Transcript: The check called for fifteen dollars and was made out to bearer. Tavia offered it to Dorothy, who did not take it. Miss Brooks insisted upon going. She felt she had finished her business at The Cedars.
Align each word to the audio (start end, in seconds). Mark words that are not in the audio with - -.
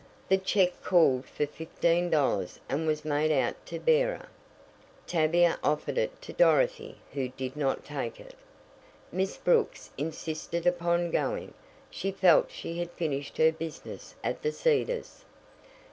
The 0.29 0.39
check 0.39 0.81
called 0.81 1.27
for 1.27 1.45
fifteen 1.45 2.09
dollars 2.09 2.59
and 2.67 2.87
was 2.87 3.05
made 3.05 3.31
out 3.31 3.63
to 3.67 3.77
bearer. 3.79 4.29
Tavia 5.05 5.59
offered 5.63 5.99
it 5.99 6.19
to 6.23 6.33
Dorothy, 6.33 6.97
who 7.13 7.29
did 7.29 7.55
not 7.55 7.85
take 7.85 8.19
it. 8.19 8.33
Miss 9.11 9.37
Brooks 9.37 9.91
insisted 9.99 10.65
upon 10.65 11.11
going. 11.11 11.53
She 11.91 12.09
felt 12.09 12.49
she 12.49 12.79
had 12.79 12.89
finished 12.89 13.37
her 13.37 13.51
business 13.51 14.15
at 14.23 14.41
The 14.41 14.51
Cedars. 14.51 15.23